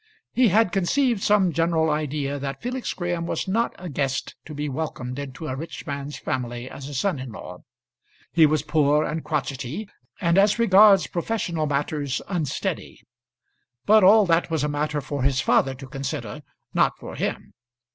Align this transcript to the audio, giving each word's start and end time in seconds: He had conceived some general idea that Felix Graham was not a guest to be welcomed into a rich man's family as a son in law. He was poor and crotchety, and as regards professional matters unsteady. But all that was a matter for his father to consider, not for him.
He 0.33 0.47
had 0.47 0.71
conceived 0.71 1.21
some 1.21 1.53
general 1.53 1.91
idea 1.91 2.39
that 2.39 2.59
Felix 2.59 2.91
Graham 2.91 3.27
was 3.27 3.47
not 3.47 3.75
a 3.77 3.87
guest 3.87 4.33
to 4.45 4.55
be 4.55 4.67
welcomed 4.67 5.19
into 5.19 5.45
a 5.47 5.55
rich 5.55 5.85
man's 5.85 6.17
family 6.17 6.67
as 6.67 6.89
a 6.89 6.95
son 6.95 7.19
in 7.19 7.31
law. 7.31 7.59
He 8.31 8.47
was 8.47 8.63
poor 8.63 9.03
and 9.05 9.23
crotchety, 9.23 9.87
and 10.19 10.39
as 10.39 10.57
regards 10.57 11.05
professional 11.05 11.67
matters 11.67 12.19
unsteady. 12.27 13.03
But 13.85 14.03
all 14.03 14.25
that 14.25 14.49
was 14.49 14.63
a 14.63 14.67
matter 14.67 15.01
for 15.01 15.21
his 15.21 15.39
father 15.39 15.75
to 15.75 15.85
consider, 15.85 16.41
not 16.73 16.97
for 16.97 17.13
him. 17.13 17.53